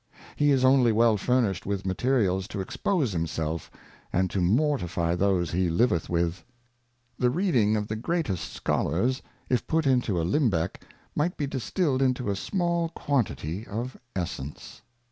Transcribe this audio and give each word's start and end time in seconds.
He 0.35 0.49
is 0.49 0.65
only 0.65 0.91
well 0.91 1.15
furnished 1.15 1.67
with 1.67 1.85
Materials 1.85 2.47
to 2.47 2.59
expose 2.59 3.11
himself, 3.13 3.69
and 4.11 4.31
to 4.31 4.41
mortify 4.41 5.13
those 5.13 5.51
he 5.51 5.69
liveth 5.69 6.09
with. 6.09 6.43
The 7.19 7.29
reading 7.29 7.75
of 7.75 7.87
the 7.87 7.95
greatest 7.95 8.51
Scholars, 8.51 9.21
if 9.47 9.67
put 9.67 9.85
into 9.85 10.19
a 10.19 10.25
Limbeck, 10.25 10.83
might 11.15 11.37
be 11.37 11.45
distilled 11.45 12.01
into 12.01 12.31
a 12.31 12.35
small 12.35 12.89
quantity 12.89 13.67
of 13.67 13.95
Essence. 14.15 14.81